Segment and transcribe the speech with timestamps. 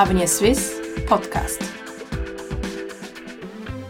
[0.00, 1.60] Avenir Swiss Podcast.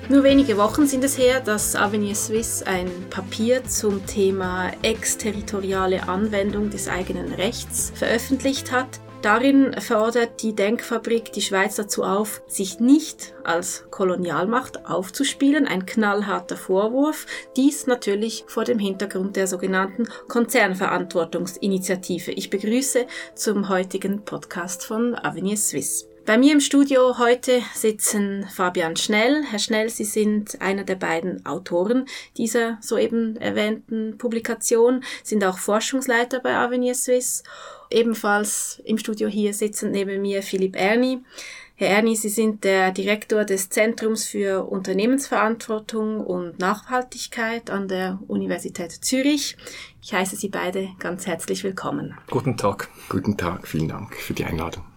[0.08, 6.68] Nur wenige Wochen sind es her, dass Avenir Swiss ein Papier zum Thema exterritoriale Anwendung
[6.68, 8.99] des eigenen Rechts veröffentlicht hat.
[9.22, 16.56] Darin fordert die Denkfabrik die Schweiz dazu auf, sich nicht als Kolonialmacht aufzuspielen, ein knallharter
[16.56, 22.32] Vorwurf, dies natürlich vor dem Hintergrund der sogenannten Konzernverantwortungsinitiative.
[22.32, 23.04] Ich begrüße
[23.34, 26.09] zum heutigen Podcast von Avenir Suisse.
[26.26, 29.42] Bei mir im Studio heute sitzen Fabian Schnell.
[29.42, 32.06] Herr Schnell, Sie sind einer der beiden Autoren
[32.36, 37.42] dieser soeben erwähnten Publikation, sind auch Forschungsleiter bei Avenir Suisse.
[37.90, 41.24] Ebenfalls im Studio hier sitzen neben mir Philipp Erni.
[41.74, 48.92] Herr Erni, Sie sind der Direktor des Zentrums für Unternehmensverantwortung und Nachhaltigkeit an der Universität
[48.92, 49.56] Zürich.
[50.02, 52.14] Ich heiße Sie beide ganz herzlich willkommen.
[52.28, 52.88] Guten Tag.
[53.08, 54.89] Guten Tag, vielen Dank für die Einladung.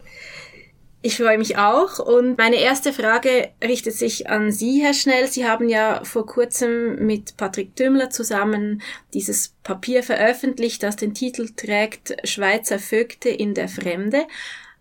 [1.05, 1.99] Ich freue mich auch.
[1.99, 5.27] Und meine erste Frage richtet sich an Sie, Herr Schnell.
[5.27, 8.81] Sie haben ja vor kurzem mit Patrick Dümmler zusammen
[9.13, 14.25] dieses Papier veröffentlicht, das den Titel trägt Schweizer Vögte in der Fremde.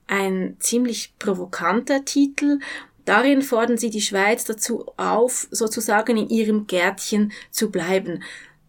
[0.06, 2.60] Ein ziemlich provokanter Titel.
[3.04, 8.22] Darin fordern Sie die Schweiz dazu auf, sozusagen in ihrem Gärtchen zu bleiben.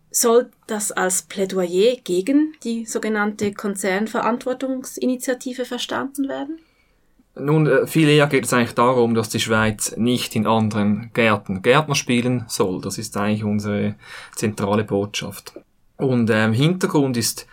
[0.09, 6.57] Soll das als Plädoyer gegen die sogenannte Konzernverantwortungsinitiative verstanden werden?
[7.35, 11.61] Nun, äh, viel eher geht es eigentlich darum, dass die Schweiz nicht in anderen Gärten
[11.61, 12.81] Gärtner spielen soll.
[12.81, 13.95] Das ist eigentlich unsere
[14.35, 15.53] zentrale Botschaft.
[15.97, 17.47] Und ähm, Hintergrund ist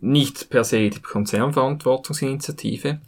[0.00, 3.00] nicht per se die Konzernverantwortungsinitiative,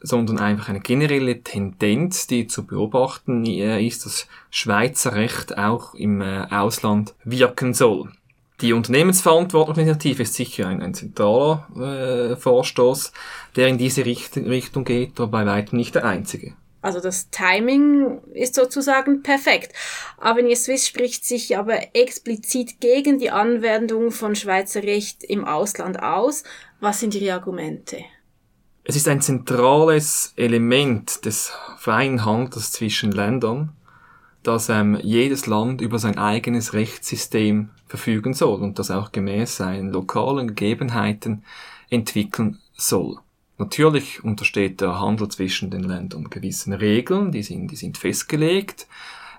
[0.00, 6.20] sondern einfach eine generelle Tendenz, die zu beobachten äh, ist, dass Schweizer Recht auch im
[6.20, 8.12] äh, Ausland wirken soll.
[8.62, 13.12] Die Unternehmensverantwortungsinitiative ist sicher ein, ein zentraler äh, Vorstoß,
[13.54, 16.54] der in diese Richt Richtung geht, aber bei weitem nicht der einzige.
[16.80, 19.72] Also das Timing ist sozusagen perfekt.
[20.18, 26.44] Avenir Swiss spricht sich aber explizit gegen die Anwendung von Schweizer Recht im Ausland aus.
[26.80, 27.98] Was sind Ihre Argumente?
[28.84, 33.72] Es ist ein zentrales Element des freien Handels zwischen Ländern,
[34.46, 39.92] dass ähm, jedes Land über sein eigenes Rechtssystem verfügen soll und das auch gemäß seinen
[39.92, 41.42] lokalen Gegebenheiten
[41.90, 43.18] entwickeln soll.
[43.58, 48.86] Natürlich untersteht der Handel zwischen den Ländern gewissen Regeln, die sind, die sind festgelegt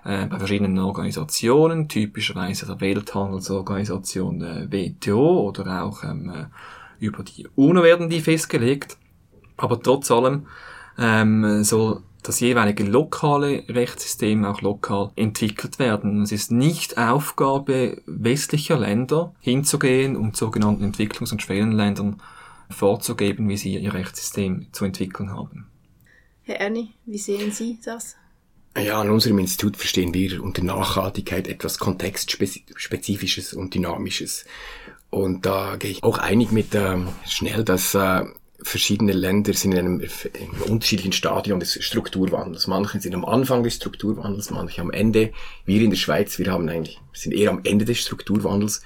[0.04, 6.46] äh, bei verschiedenen Organisationen, typischerweise der Welthandelsorganisation äh, WTO oder auch ähm, äh,
[6.98, 8.98] über die UNO werden die festgelegt.
[9.56, 10.46] Aber trotz allem
[10.98, 16.20] ähm, soll das jeweilige lokale Rechtssystem auch lokal entwickelt werden.
[16.20, 22.20] Es ist nicht Aufgabe westlicher Länder hinzugehen und sogenannten Entwicklungs- und Schwellenländern
[22.68, 25.68] vorzugeben, wie sie ihr Rechtssystem zu entwickeln haben.
[26.42, 28.16] Herr Erni, wie sehen Sie das?
[28.76, 34.44] Ja, an unserem Institut verstehen wir unter Nachhaltigkeit etwas Kontextspezifisches und Dynamisches.
[35.08, 38.26] Und da gehe ich auch einig mit äh, Schnell, dass äh,
[38.60, 42.66] verschiedene Länder sind in einem, in einem unterschiedlichen Stadion des Strukturwandels.
[42.66, 45.32] Manche sind am Anfang des Strukturwandels, manche am Ende.
[45.64, 48.82] Wir in der Schweiz, wir haben eigentlich, sind eher am Ende des Strukturwandels.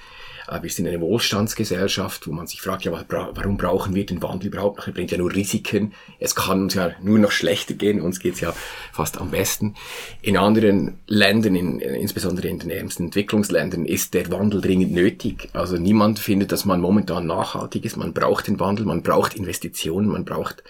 [0.61, 4.87] Wir sind eine Wohlstandsgesellschaft, wo man sich fragt, ja, warum brauchen wir den Wandel überhaupt?
[4.87, 5.95] Er bringt ja nur Risiken.
[6.19, 8.01] Es kann uns ja nur noch schlechter gehen.
[8.01, 8.53] Uns geht's ja
[8.93, 9.75] fast am besten.
[10.21, 15.49] In anderen Ländern, in, insbesondere in den ärmsten Entwicklungsländern, ist der Wandel dringend nötig.
[15.53, 17.97] Also niemand findet, dass man momentan nachhaltig ist.
[17.97, 20.65] Man braucht den Wandel, man braucht Investitionen, man braucht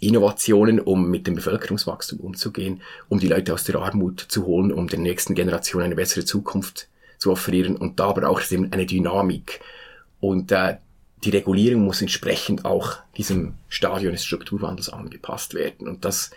[0.00, 4.86] Innovationen, um mit dem Bevölkerungswachstum umzugehen, um die Leute aus der Armut zu holen, um
[4.86, 7.76] der nächsten Generation eine bessere Zukunft zu offerieren.
[7.76, 9.60] Und da braucht es eben eine Dynamik.
[10.20, 10.76] Und äh,
[11.24, 15.88] die Regulierung muss entsprechend auch diesem Stadion des Strukturwandels angepasst werden.
[15.88, 16.30] Und das,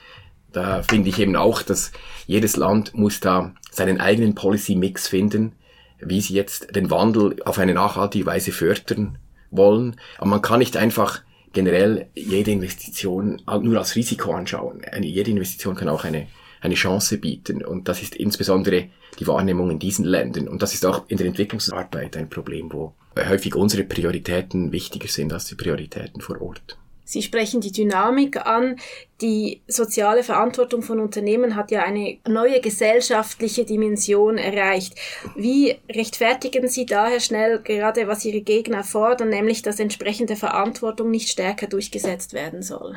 [0.52, 1.91] da finde ich eben auch, dass
[2.28, 5.53] jedes Land muss da seinen eigenen Policy-Mix finden,
[6.00, 9.20] wie sie jetzt den Wandel auf eine nachhaltige Weise fördern
[9.52, 9.97] wollen.
[10.18, 11.22] Aber man kann nicht einfach
[11.53, 14.84] generell jede Investition nur als Risiko anschauen.
[14.90, 16.28] Eine, jede Investition kann auch eine,
[16.61, 17.66] eine Chance bieten.
[17.66, 20.47] Und das ist insbesondere die Wahrnehmung in diesen Ländern.
[20.47, 25.34] Und das ist auch in der Entwicklungsarbeit ein Problem, wo häufig unsere Prioritäten wichtiger sind
[25.34, 26.78] als die Prioritäten vor Ort.
[27.03, 28.78] Sie sprechen die Dynamik an.
[29.19, 34.96] Die soziale Verantwortung von Unternehmen hat ja eine neue gesellschaftliche Dimension erreicht.
[35.35, 41.28] Wie rechtfertigen Sie daher schnell gerade, was Ihre Gegner fordern, nämlich dass entsprechende Verantwortung nicht
[41.28, 42.96] stärker durchgesetzt werden soll?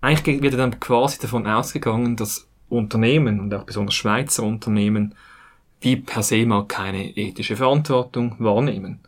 [0.00, 5.14] Eigentlich wird dann quasi davon ausgegangen, dass Unternehmen und auch besonders Schweizer Unternehmen
[5.80, 9.00] wie per se mal keine ethische Verantwortung wahrnehmen.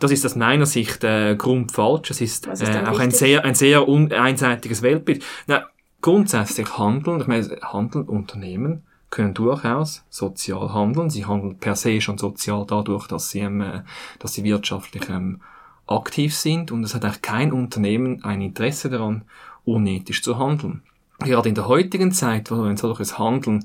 [0.00, 2.10] Das ist aus meiner Sicht äh, grundfalsch.
[2.10, 5.24] Es ist, ist äh, auch ein sehr, ein sehr einseitiges Weltbild.
[5.46, 5.66] Na,
[6.00, 11.10] grundsätzlich handeln, ich meine, handeln Unternehmen können durchaus sozial handeln.
[11.10, 13.82] Sie handeln per se schon sozial dadurch, dass sie, ähm, äh,
[14.18, 15.40] dass sie wirtschaftlich ähm,
[15.86, 19.24] aktiv sind und es hat eigentlich kein Unternehmen ein Interesse daran,
[19.64, 20.82] unethisch zu handeln.
[21.24, 23.64] Gerade in der heutigen Zeit, wo ein solches Handeln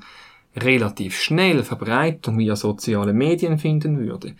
[0.56, 4.36] relativ schnell Verbreitung via soziale Medien finden würde,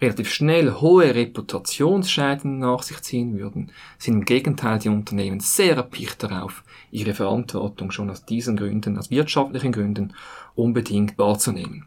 [0.00, 6.22] relativ schnell hohe Reputationsschäden nach sich ziehen würden, sind im Gegenteil die Unternehmen sehr erpicht
[6.22, 10.14] darauf, ihre Verantwortung schon aus diesen Gründen, aus wirtschaftlichen Gründen,
[10.54, 11.86] unbedingt wahrzunehmen.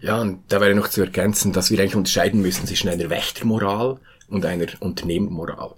[0.00, 3.98] Ja, und da wäre noch zu ergänzen, dass wir eigentlich unterscheiden müssen zwischen einer Wächtermoral
[4.28, 5.74] und einer Unternehmermoral.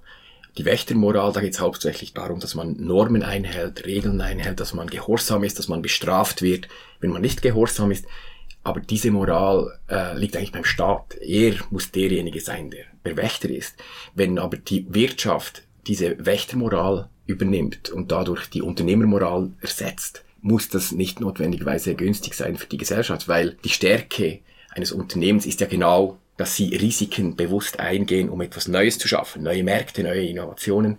[0.59, 4.89] Die Wächtermoral, da geht es hauptsächlich darum, dass man Normen einhält, Regeln einhält, dass man
[4.89, 6.69] gehorsam ist, dass man bestraft wird,
[7.01, 8.05] wenn man nicht gehorsam ist.
[8.63, 11.17] Aber diese Moral äh, liegt eigentlich beim Staat.
[11.21, 13.77] Er muss derjenige sein, der der Wächter ist.
[14.15, 21.21] Wenn aber die Wirtschaft diese Wächtermoral übernimmt und dadurch die Unternehmermoral ersetzt, muss das nicht
[21.21, 24.41] notwendigerweise günstig sein für die Gesellschaft, weil die Stärke
[24.71, 29.45] eines Unternehmens ist ja genau, dass sie Risiken bewusst eingehen, um etwas Neues zu schaffen,
[29.45, 30.99] neue Märkte, neue Innovationen.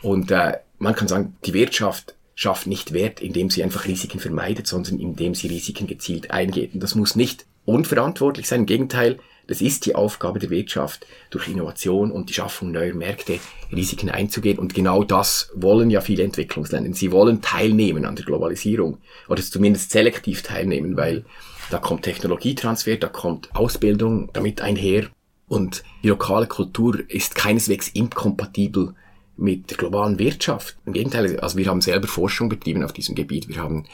[0.00, 4.68] Und äh, man kann sagen, die Wirtschaft schafft nicht Wert, indem sie einfach Risiken vermeidet,
[4.68, 6.72] sondern indem sie Risiken gezielt eingeht.
[6.72, 8.60] Und das muss nicht unverantwortlich sein.
[8.60, 9.18] Im Gegenteil,
[9.48, 13.40] das ist die Aufgabe der Wirtschaft, durch Innovation und die Schaffung neuer Märkte
[13.72, 14.56] Risiken einzugehen.
[14.60, 16.94] Und genau das wollen ja viele Entwicklungsländer.
[16.94, 18.98] Sie wollen teilnehmen an der Globalisierung
[19.28, 21.24] oder zumindest selektiv teilnehmen, weil
[21.70, 25.08] da kommt Technologietransfer, da kommt Ausbildung damit einher.
[25.48, 28.94] Und die lokale Kultur ist keineswegs inkompatibel
[29.36, 30.76] mit der globalen Wirtschaft.
[30.86, 33.48] Im Gegenteil, also wir haben selber Forschung betrieben auf diesem Gebiet.
[33.48, 33.84] Wir haben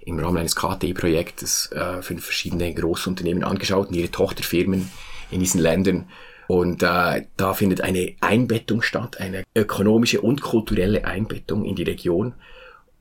[0.00, 4.90] im Rahmen eines KTI-Projektes äh, fünf verschiedene Großunternehmen angeschaut und ihre Tochterfirmen
[5.30, 6.08] in diesen Ländern.
[6.46, 12.34] Und äh, da findet eine Einbettung statt, eine ökonomische und kulturelle Einbettung in die Region.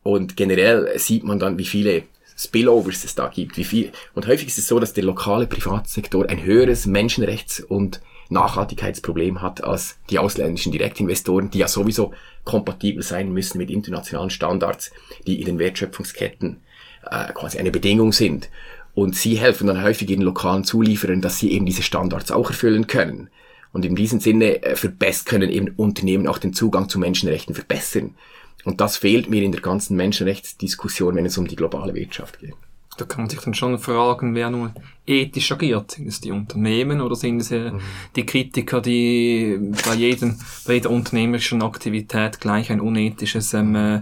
[0.01, 2.03] Und generell sieht man dann, wie viele
[2.35, 3.91] Spillovers es da gibt, wie viel.
[4.13, 9.63] Und häufig ist es so, dass der lokale Privatsektor ein höheres Menschenrechts- und Nachhaltigkeitsproblem hat
[9.63, 12.13] als die ausländischen Direktinvestoren, die ja sowieso
[12.43, 14.91] kompatibel sein müssen mit internationalen Standards,
[15.27, 16.61] die in den Wertschöpfungsketten
[17.09, 18.49] äh, quasi eine Bedingung sind.
[18.95, 22.87] Und sie helfen dann häufig ihren lokalen Zulieferern, dass sie eben diese Standards auch erfüllen
[22.87, 23.29] können.
[23.71, 28.15] Und in diesem Sinne äh, verbessern können eben Unternehmen auch den Zugang zu Menschenrechten verbessern.
[28.63, 32.55] Und das fehlt mir in der ganzen Menschenrechtsdiskussion, wenn es um die globale Wirtschaft geht.
[32.97, 34.73] Da kann man sich dann schon fragen, wer nur
[35.07, 35.91] ethisch agiert.
[35.91, 37.79] Sind es die Unternehmen oder sind es äh, mhm.
[38.15, 44.01] die Kritiker, die bei, jedem, bei jeder unternehmerischen Aktivität gleich ein unethisches ähm, äh,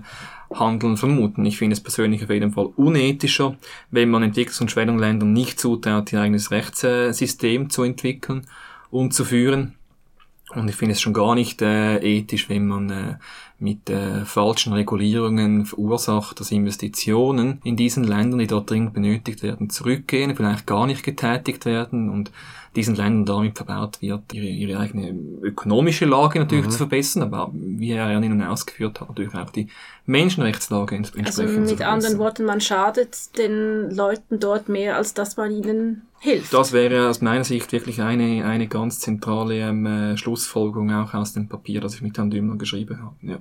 [0.54, 1.46] Handeln vermuten.
[1.46, 3.56] Ich finde es persönlich auf jeden Fall unethischer,
[3.90, 8.46] wenn man Entwicklungs- und Schwellenländern nicht zutraut, ihr eigenes Rechtssystem zu entwickeln
[8.90, 9.76] und zu führen.
[10.54, 13.16] Und ich finde es schon gar nicht äh, ethisch, wenn man äh,
[13.62, 19.70] mit äh, falschen Regulierungen verursacht, dass Investitionen in diesen Ländern, die dort dringend benötigt werden,
[19.70, 22.32] zurückgehen, vielleicht gar nicht getätigt werden und
[22.76, 26.72] diesen Ländern damit verbaut wird, ihre, ihre eigene ökonomische Lage natürlich mhm.
[26.72, 29.68] zu verbessern, aber wie er ja Ihnen ausgeführt hat, natürlich auch die
[30.06, 35.52] Menschenrechtslage entsprechend also mit anderen Worten, man schadet den Leuten dort mehr, als dass man
[35.52, 36.54] ihnen hilft.
[36.54, 41.34] Das wäre aus meiner Sicht wirklich eine, eine ganz zentrale ähm, äh, Schlussfolgerung auch aus
[41.34, 43.16] dem Papier, das ich mit Herrn Dümmer geschrieben habe.
[43.22, 43.40] Ja.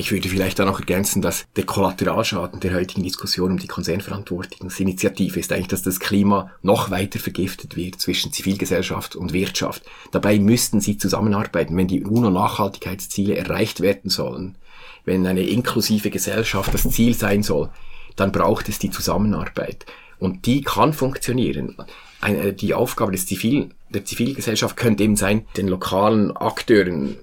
[0.00, 5.40] Ich würde vielleicht da noch ergänzen, dass der Kollateralschaden der heutigen Diskussion um die Konzernverantwortungsinitiative
[5.40, 9.82] ist eigentlich, dass das Klima noch weiter vergiftet wird zwischen Zivilgesellschaft und Wirtschaft.
[10.12, 14.56] Dabei müssten sie zusammenarbeiten, wenn die UNO-Nachhaltigkeitsziele erreicht werden sollen,
[15.04, 17.68] wenn eine inklusive Gesellschaft das Ziel sein soll,
[18.14, 19.84] dann braucht es die Zusammenarbeit.
[20.20, 21.76] Und die kann funktionieren.
[22.20, 27.16] Eine, die Aufgabe des Zivil, der Zivilgesellschaft könnte eben sein, den lokalen Akteuren,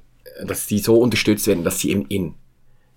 [0.46, 2.36] dass die so unterstützt werden, dass sie eben in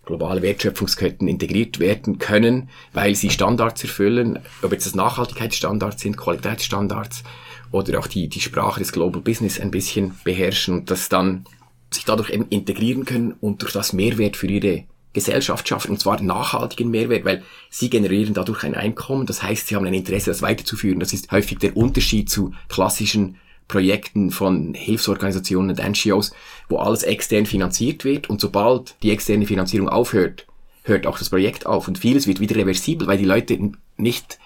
[0.09, 7.25] globale Wertschöpfungsketten integriert werden können, weil sie Standards erfüllen, ob jetzt das Nachhaltigkeitsstandards sind, Qualitätsstandards
[7.73, 11.45] oder auch die, die Sprache des Global Business ein bisschen beherrschen und das dann
[11.91, 16.23] sich dadurch eben integrieren können und durch das Mehrwert für ihre Gesellschaft schaffen, und zwar
[16.23, 20.41] nachhaltigen Mehrwert, weil sie generieren dadurch ein Einkommen, das heißt, sie haben ein Interesse, das
[20.41, 21.01] weiterzuführen.
[21.01, 23.37] Das ist häufig der Unterschied zu klassischen
[23.69, 26.33] Projekten von Hilfsorganisationen und NGOs,
[26.69, 30.47] wo alles extern finanziert wird und sobald die externe Finanzierung aufhört,
[30.85, 34.39] hört auch das Projekt auf und vieles wird wieder reversibel, weil die Leute nicht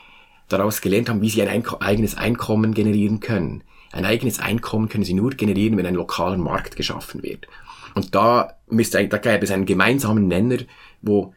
[0.48, 3.62] daraus gelernt haben, wie sie ein Einko eigenes Einkommen generieren können.
[3.92, 7.46] Ein eigenes Einkommen können sie nur generieren, wenn ein lokaler Markt geschaffen wird.
[7.94, 10.58] Und da müsste, da gäbe es einen gemeinsamen Nenner,
[11.02, 11.34] wo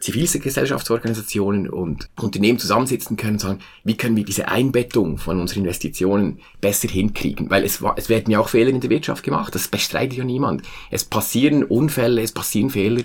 [0.00, 6.40] Zivilgesellschaftsorganisationen und Unternehmen zusammensitzen können und sagen, wie können wir diese Einbettung von unseren Investitionen
[6.60, 7.50] besser hinkriegen?
[7.50, 10.62] Weil es, es werden ja auch Fehler in der Wirtschaft gemacht, das bestreitet ja niemand.
[10.90, 13.02] Es passieren Unfälle, es passieren Fehler,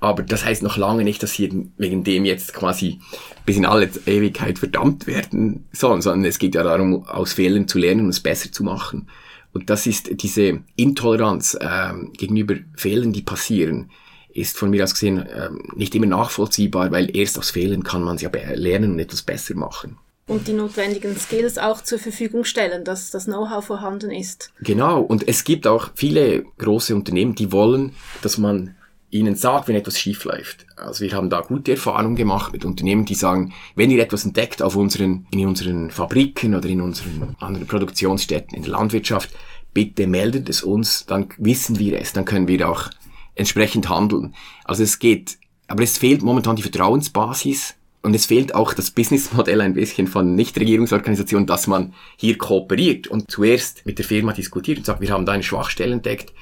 [0.00, 3.00] Aber das heißt noch lange nicht, dass sie wegen dem jetzt quasi
[3.44, 7.78] bis in alle Ewigkeit verdammt werden sollen, sondern es geht ja darum, aus Fehlern zu
[7.78, 9.08] lernen und es besser zu machen.
[9.52, 13.90] Und das ist diese Intoleranz ähm, gegenüber Fehlern, die passieren,
[14.36, 18.16] ist von mir aus gesehen ähm, nicht immer nachvollziehbar, weil erst aus Fehlern kann man
[18.16, 19.98] es ja lernen und etwas besser machen.
[20.28, 24.52] Und die notwendigen Skills auch zur Verfügung stellen, dass das Know-how vorhanden ist.
[24.60, 28.74] Genau, und es gibt auch viele große Unternehmen, die wollen, dass man
[29.10, 30.66] ihnen sagt, wenn etwas schief läuft.
[30.76, 34.62] Also wir haben da gute Erfahrungen gemacht mit Unternehmen, die sagen, wenn ihr etwas entdeckt
[34.62, 39.30] auf unseren, in unseren Fabriken oder in unseren anderen Produktionsstätten in der Landwirtschaft,
[39.72, 42.90] bitte meldet es uns, dann wissen wir es, dann können wir auch
[43.36, 44.34] entsprechend handeln.
[44.64, 45.38] Also es geht,
[45.68, 50.34] aber es fehlt momentan die Vertrauensbasis und es fehlt auch das Businessmodell ein bisschen von
[50.34, 55.26] Nichtregierungsorganisationen, dass man hier kooperiert und zuerst mit der Firma diskutiert und sagt, wir haben
[55.26, 56.32] da eine Schwachstelle entdeckt,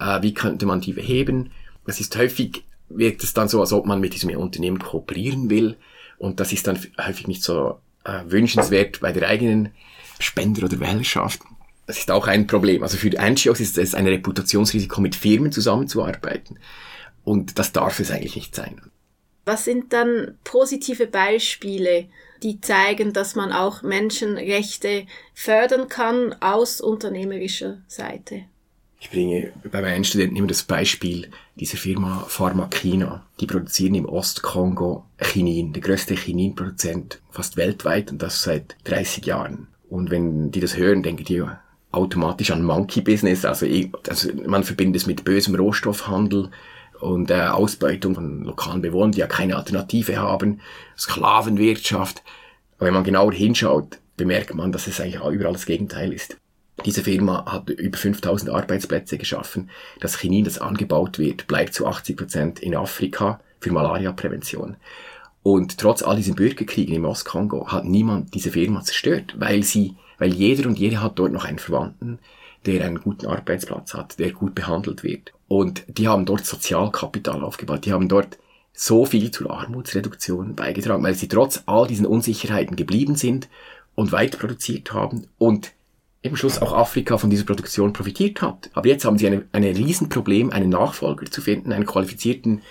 [0.00, 1.50] äh, wie könnte man die beheben?
[1.86, 5.76] Es ist häufig, wirkt es dann so, als ob man mit diesem Unternehmen kooperieren will.
[6.18, 9.70] Und das ist dann häufig nicht so äh, wünschenswert bei der eigenen
[10.18, 11.40] Spender- oder Wählerschaft.
[11.86, 12.82] Das ist auch ein Problem.
[12.82, 16.58] Also für NGOs ist es ein Reputationsrisiko, mit Firmen zusammenzuarbeiten.
[17.24, 18.80] Und das darf es eigentlich nicht sein.
[19.44, 22.08] Was sind dann positive Beispiele,
[22.42, 28.44] die zeigen, dass man auch Menschenrechte fördern kann aus unternehmerischer Seite?
[28.98, 33.26] Ich bringe bei meinen Studenten immer das Beispiel dieser Firma Pharmakina.
[33.38, 39.68] Die produzieren im Ostkongo Chinin, der größte Chininproduzent fast weltweit und das seit 30 Jahren.
[39.90, 41.42] Und wenn die das hören, denken die
[41.94, 43.66] automatisch an Monkey Business, also,
[44.08, 46.50] also man verbindet es mit bösem Rohstoffhandel
[47.00, 50.60] und äh, Ausbeutung von lokalen Bewohnern, die ja keine Alternative haben,
[50.98, 52.22] Sklavenwirtschaft.
[52.76, 56.36] Aber wenn man genauer hinschaut, bemerkt man, dass es eigentlich überall das Gegenteil ist.
[56.84, 59.70] Diese Firma hat über 5000 Arbeitsplätze geschaffen.
[60.00, 64.76] Das Chinin, das angebaut wird, bleibt zu 80 Prozent in Afrika für Malaria-Prävention.
[65.42, 70.34] Und trotz all diesen Bürgerkriegen im Ostkongo hat niemand diese Firma zerstört, weil sie, weil
[70.34, 72.18] jeder und jede hat dort noch einen Verwandten,
[72.66, 75.32] der einen guten Arbeitsplatz hat, der gut behandelt wird.
[75.48, 77.84] Und die haben dort Sozialkapital aufgebaut.
[77.84, 78.38] Die haben dort
[78.72, 83.48] so viel zur Armutsreduktion beigetragen, weil sie trotz all diesen Unsicherheiten geblieben sind
[83.94, 85.72] und weiter produziert haben und
[86.22, 88.70] im Schluss auch Afrika von dieser Produktion profitiert hat.
[88.72, 92.62] Aber jetzt haben sie ein Riesenproblem, einen Nachfolger zu finden, einen qualifizierten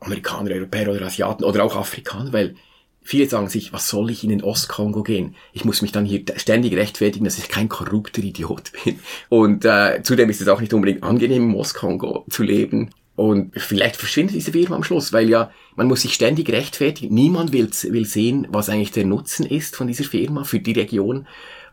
[0.00, 2.56] Amerikaner, Europäer oder Asiaten oder auch Afrikaner, weil
[3.02, 5.34] viele sagen sich, was soll ich in den Ostkongo gehen?
[5.52, 9.00] Ich muss mich dann hier ständig rechtfertigen, dass ich kein korrupter Idiot bin.
[9.28, 12.90] Und äh, zudem ist es auch nicht unbedingt angenehm, im Ostkongo zu leben.
[13.14, 17.14] Und vielleicht verschwindet diese Firma am Schluss, weil ja, man muss sich ständig rechtfertigen.
[17.14, 21.26] Niemand will, will sehen, was eigentlich der Nutzen ist von dieser Firma für die Region.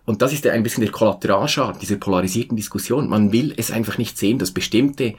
[0.06, 3.08] Und das ist ein bisschen der Kollateralschaden dieser polarisierten Diskussion.
[3.08, 5.14] Man will es einfach nicht sehen, dass bestimmte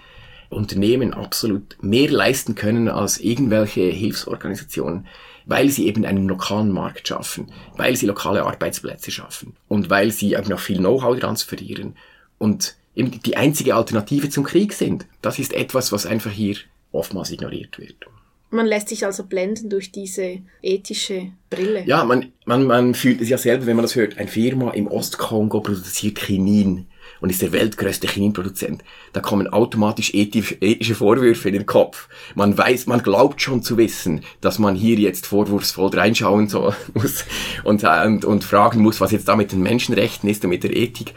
[0.51, 5.07] Unternehmen absolut mehr leisten können als irgendwelche Hilfsorganisationen,
[5.47, 10.35] weil sie eben einen lokalen Markt schaffen, weil sie lokale Arbeitsplätze schaffen und weil sie
[10.35, 11.97] eben auch viel Know-how transferieren
[12.39, 15.07] und eben die einzige Alternative zum Krieg sind.
[15.23, 16.57] Das ist etwas, was einfach hier
[16.93, 18.07] oftmals ignoriert wird.
[18.53, 21.85] Man lässt sich also blenden durch diese ethische Brille.
[21.87, 24.19] Ja, man, man, man fühlt es ja selber, wenn man das hört.
[24.19, 26.87] Ein Firma im Ostkongo produziert Chinin
[27.21, 28.83] und ist der weltgrößte Chininproduzent.
[29.13, 32.09] Da kommen automatisch ethisch, ethische Vorwürfe in den Kopf.
[32.35, 37.25] Man weiß, man glaubt schon zu wissen, dass man hier jetzt vorwurfsvoll reinschauen soll, muss
[37.65, 40.77] und, und, und fragen muss, was jetzt da mit den Menschenrechten ist und mit der
[40.77, 41.15] Ethik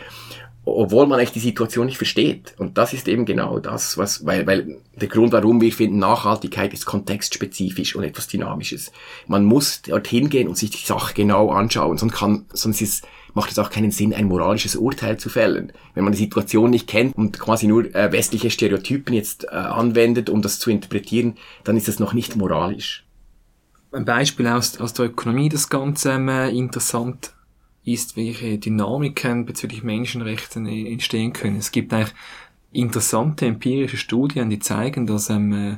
[0.66, 2.56] obwohl man echt die Situation nicht versteht.
[2.58, 6.74] Und das ist eben genau das, was, weil, weil der Grund, warum wir finden, Nachhaltigkeit
[6.74, 8.92] ist kontextspezifisch und etwas Dynamisches.
[9.28, 13.52] Man muss dorthin gehen und sich die Sache genau anschauen, sonst kann, sonst ist, macht
[13.52, 15.72] es auch keinen Sinn, ein moralisches Urteil zu fällen.
[15.94, 20.30] Wenn man die Situation nicht kennt und quasi nur äh, westliche Stereotypen jetzt äh, anwendet,
[20.30, 23.06] um das zu interpretieren, dann ist das noch nicht moralisch.
[23.92, 27.34] Ein Beispiel aus, aus der Ökonomie, das Ganze äh, interessant
[27.86, 31.58] ist, welche Dynamiken bezüglich Menschenrechten entstehen können.
[31.58, 32.14] Es gibt eigentlich
[32.72, 35.78] interessante empirische Studien, die zeigen, dass ähm, äh,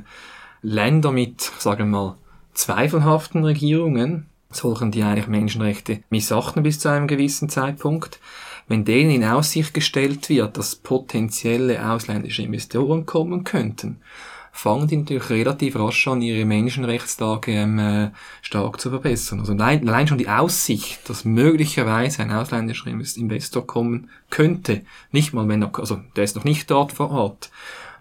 [0.62, 2.18] Länder mit, sagen wir mal,
[2.54, 8.20] zweifelhaften Regierungen, solchen die eigentlich Menschenrechte missachten bis zu einem gewissen Zeitpunkt,
[8.68, 14.00] wenn denen in Aussicht gestellt wird, dass potenzielle ausländische Investoren kommen könnten,
[14.56, 18.10] fangen die natürlich relativ rasch an, ihre Menschenrechtslage ähm, äh,
[18.40, 19.40] stark zu verbessern.
[19.40, 24.82] Also allein, allein schon die Aussicht, dass möglicherweise ein ausländischer Investor kommen könnte,
[25.12, 27.50] nicht mal wenn er, also der ist noch nicht dort vor Ort,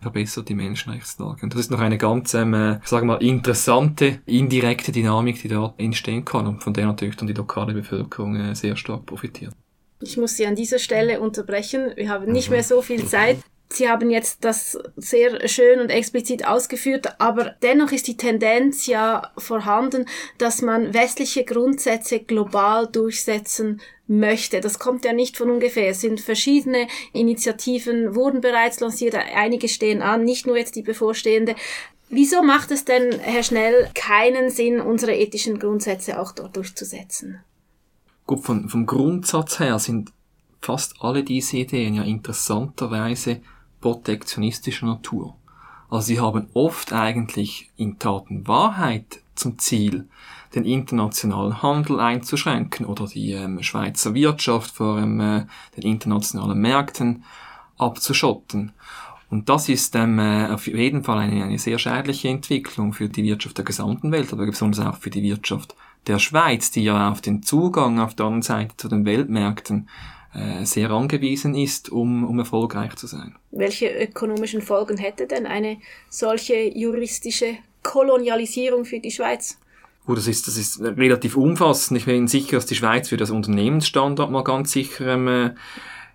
[0.02, 1.42] verbessert die Menschenrechtslage.
[1.44, 5.50] Und das ist noch eine ganz, ähm, äh, sagen wir mal, interessante, indirekte Dynamik, die
[5.50, 9.54] dort entstehen kann und von der natürlich dann die lokale Bevölkerung äh, sehr stark profitiert.
[10.02, 11.92] Ich muss Sie an dieser Stelle unterbrechen.
[11.96, 13.38] Wir haben nicht mehr so viel Zeit.
[13.70, 19.32] Sie haben jetzt das sehr schön und explizit ausgeführt, aber dennoch ist die Tendenz ja
[19.38, 20.06] vorhanden,
[20.38, 24.62] dass man westliche Grundsätze global durchsetzen möchte.
[24.62, 25.90] Das kommt ja nicht von ungefähr.
[25.90, 31.56] Es sind verschiedene Initiativen, wurden bereits lanciert, einige stehen an, nicht nur jetzt die bevorstehende.
[32.10, 37.42] Wieso macht es denn, Herr Schnell, keinen Sinn, unsere ethischen Grundsätze auch dort durchzusetzen?
[38.28, 40.12] Gut, von, vom Grundsatz her sind
[40.62, 43.42] fast alle diese Ideen ja interessanterweise
[43.86, 45.36] protektionistischer Natur.
[45.92, 50.08] Also sie haben oft eigentlich in Taten Wahrheit zum Ziel,
[50.56, 55.46] den internationalen Handel einzuschränken oder die ähm, Schweizer Wirtschaft vor ähm, äh,
[55.78, 57.26] den internationalen Märkten
[57.78, 58.72] abzuschotten.
[59.30, 63.24] Und das ist ähm, äh, auf jeden Fall eine, eine sehr schädliche Entwicklung für die
[63.24, 65.76] Wirtschaft der gesamten Welt, aber besonders auch für die Wirtschaft
[66.08, 69.88] der Schweiz, die ja auf den Zugang auf der anderen Seite zu den Weltmärkten
[70.36, 73.36] äh, sehr angewiesen ist, um, um erfolgreich zu sein.
[73.52, 75.78] Welche ökonomischen Folgen hätte denn eine
[76.10, 79.58] solche juristische Kolonialisierung für die Schweiz?
[80.06, 82.00] Gut, das ist, das ist relativ umfassend.
[82.00, 85.50] Ich bin sicher, dass die Schweiz für das Unternehmensstandard mal ganz sicher ähm, äh,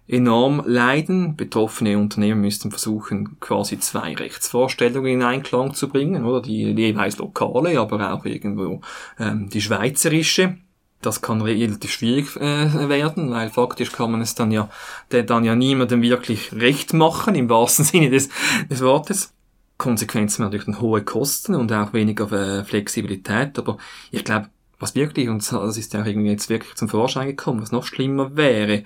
[0.06, 1.36] enorm leiden.
[1.36, 7.80] Betroffene Unternehmen müssten versuchen, quasi zwei Rechtsvorstellungen in Einklang zu bringen, oder die jeweils lokale,
[7.80, 8.80] aber auch irgendwo
[9.18, 10.58] ähm, die schweizerische.
[11.02, 14.68] Das kann relativ schwierig äh, werden, weil faktisch kann man es dann ja,
[15.08, 18.28] dann ja niemandem wirklich recht machen, im wahrsten Sinne des,
[18.68, 19.32] des Wortes.
[19.78, 23.58] Konsequenzen natürlich dann hohe Kosten und auch weniger äh, Flexibilität.
[23.58, 23.78] Aber
[24.10, 27.72] ich glaube, was wirklich, und das ist ja irgendwie jetzt wirklich zum Vorschein gekommen, was
[27.72, 28.84] noch schlimmer wäre,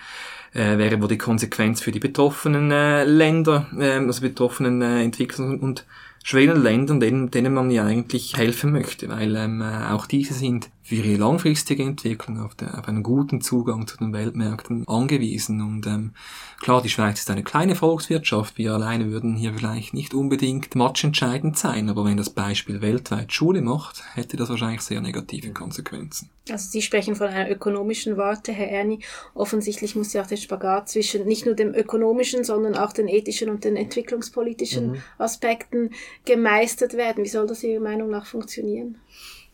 [0.52, 5.60] äh, wäre wo die Konsequenz für die betroffenen äh, Länder, äh, also betroffenen äh, Entwicklungs-
[5.60, 5.84] und
[6.22, 10.96] Schwellenländern, denen, denen man ja eigentlich helfen möchte, weil ähm, äh, auch diese sind für
[10.96, 15.62] ihre langfristige Entwicklung auf, der, auf einen guten Zugang zu den Weltmärkten angewiesen.
[15.62, 16.12] Und ähm,
[16.60, 18.58] klar, die Schweiz ist eine kleine Volkswirtschaft.
[18.58, 23.62] Wir alleine würden hier vielleicht nicht unbedingt matchentscheidend sein, aber wenn das Beispiel weltweit Schule
[23.62, 26.28] macht, hätte das wahrscheinlich sehr negative Konsequenzen.
[26.50, 28.98] Also Sie sprechen von einer ökonomischen Warte, Herr Erni.
[29.32, 33.48] Offensichtlich muss ja auch der Spagat zwischen nicht nur dem ökonomischen, sondern auch den ethischen
[33.48, 35.02] und den entwicklungspolitischen mhm.
[35.16, 35.92] Aspekten
[36.26, 37.24] gemeistert werden.
[37.24, 38.98] Wie soll das Ihrer Meinung nach funktionieren?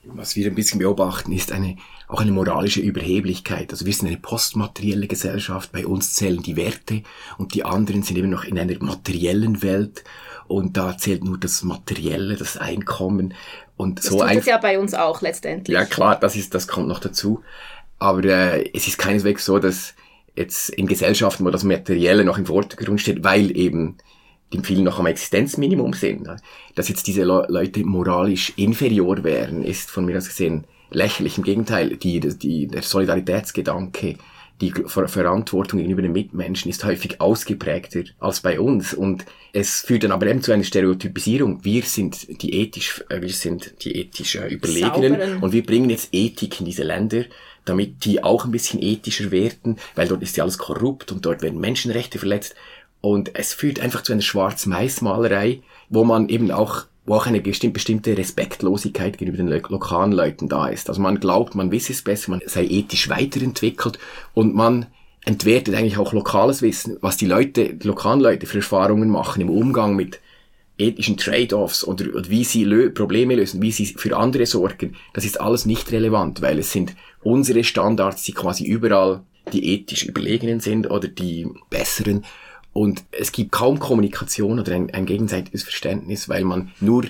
[0.05, 1.77] Was wir ein bisschen beobachten, ist eine,
[2.09, 3.71] auch eine moralische Überheblichkeit.
[3.71, 7.03] Also wir sind eine postmaterielle Gesellschaft, bei uns zählen die Werte
[7.39, 10.05] und die anderen sind eben noch in einer materiellen Welt
[10.47, 13.35] und da zählt nur das Materielle, das Einkommen
[13.77, 15.75] und das so tut es ja bei uns auch letztendlich.
[15.75, 17.43] Ja klar, das ist, das kommt noch dazu.
[17.99, 19.95] Aber äh, es ist keineswegs so, dass
[20.35, 23.97] jetzt in Gesellschaften, wo das Materielle noch im Vordergrund steht, weil eben
[24.53, 26.29] die vielen noch am Existenzminimum sind.
[26.75, 31.39] Dass jetzt diese Le Leute moralisch inferior wären, ist von mir aus gesehen lächerlich.
[31.39, 34.17] Im Gegenteil, die, die, der Solidaritätsgedanke,
[34.61, 38.93] die Ver Verantwortung gegenüber den Mitmenschen ist häufig ausgeprägter als bei uns.
[38.93, 41.65] Und es führt dann aber eben zu einer Stereotypisierung.
[41.65, 45.43] Wir sind die ethisch, äh, wir sind die ethisch äh, Überlegenen Sauberen.
[45.43, 47.25] und wir bringen jetzt Ethik in diese Länder,
[47.65, 51.43] damit die auch ein bisschen ethischer werden, weil dort ist ja alles korrupt und dort
[51.43, 52.55] werden Menschenrechte verletzt.
[53.01, 58.17] Und es führt einfach zu einer Schwarz-Weiß-Malerei, wo man eben auch wo auch eine bestimmte
[58.17, 60.89] Respektlosigkeit gegenüber den lokalen Leuten da ist.
[60.89, 63.99] Also man glaubt, man wisse es besser, man sei ethisch weiterentwickelt
[64.35, 64.87] und man
[65.25, 69.51] entwertet eigentlich auch lokales Wissen, was die Leute, die lokalen Leute für Erfahrungen machen im
[69.51, 70.21] Umgang mit
[70.79, 74.97] ethischen Trade-offs oder, oder, wie sie lö Probleme lösen, wie sie für andere sorgen.
[75.13, 80.05] Das ist alles nicht relevant, weil es sind unsere Standards, die quasi überall die ethisch
[80.05, 82.25] überlegenen sind oder die besseren
[82.73, 87.05] und es gibt kaum Kommunikation oder ein, ein gegenseitiges Verständnis, weil man nur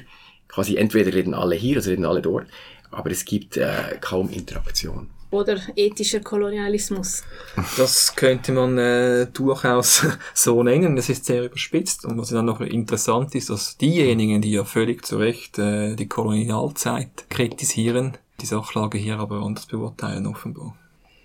[0.48, 2.46] quasi entweder reden alle hier, also reden alle dort,
[2.90, 5.08] aber es gibt äh, kaum Interaktion.
[5.30, 7.22] Oder ethischer Kolonialismus.
[7.76, 10.98] Das könnte man äh, durchaus so nennen.
[10.98, 12.04] Es ist sehr überspitzt.
[12.04, 16.08] Und was dann noch interessant ist, dass diejenigen, die ja völlig zu Recht äh, die
[16.08, 20.76] Kolonialzeit kritisieren, die Sachlage hier aber anders beurteilen offenbar.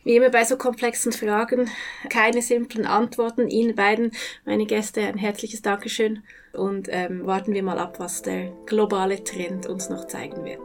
[0.05, 1.69] Wie immer bei so komplexen Fragen,
[2.09, 3.47] keine simplen Antworten.
[3.47, 4.11] Ihnen beiden,
[4.45, 6.21] meine Gäste, ein herzliches Dankeschön
[6.53, 10.61] und ähm, warten wir mal ab, was der globale Trend uns noch zeigen wird.